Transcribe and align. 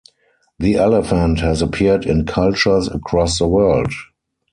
The 0.57 0.77
elephant 0.77 1.41
has 1.41 1.61
appeared 1.61 2.07
in 2.07 2.25
cultures 2.25 2.87
across 2.87 3.37
the 3.37 3.47
world. 3.47 3.93